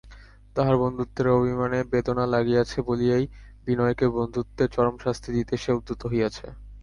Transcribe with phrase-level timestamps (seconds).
[0.55, 3.25] তাহার বন্ধুত্বের অভিমানে বেদনা লাগিয়াছে বলিয়াই
[3.65, 6.45] বিনয়কে বন্ধুত্বের চরম শাস্তি দিতে সে উদ্যত হইয়াছে।